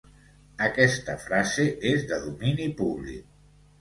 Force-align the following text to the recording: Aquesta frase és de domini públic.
Aquesta 0.67 1.15
frase 1.25 1.67
és 1.93 2.07
de 2.13 2.21
domini 2.27 2.67
públic. 2.81 3.29